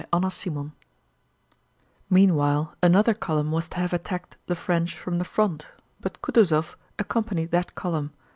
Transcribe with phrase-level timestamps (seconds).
[0.11, 0.71] CHAPTER VII
[2.09, 5.67] Meanwhile another column was to have attacked the French from the front,
[5.99, 8.11] but Kutúzov accompanied that column.